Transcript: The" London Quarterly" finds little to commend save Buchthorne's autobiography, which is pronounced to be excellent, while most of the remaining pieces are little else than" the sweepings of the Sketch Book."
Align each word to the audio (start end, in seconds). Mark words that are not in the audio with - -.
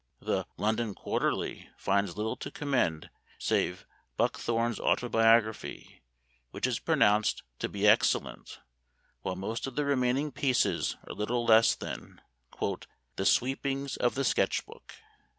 The" 0.19 0.47
London 0.67 0.95
Quarterly" 0.95 1.69
finds 1.87 2.17
little 2.17 2.35
to 2.37 2.49
commend 2.49 3.11
save 3.37 3.85
Buchthorne's 4.17 4.79
autobiography, 4.79 6.01
which 6.49 6.65
is 6.65 6.79
pronounced 6.79 7.43
to 7.59 7.69
be 7.69 7.87
excellent, 7.87 8.61
while 9.21 9.35
most 9.35 9.67
of 9.67 9.75
the 9.75 9.85
remaining 9.85 10.31
pieces 10.31 10.97
are 11.07 11.13
little 11.13 11.51
else 11.51 11.75
than" 11.75 12.19
the 13.15 13.25
sweepings 13.27 13.95
of 13.97 14.15
the 14.15 14.23
Sketch 14.23 14.65
Book." 14.65 14.95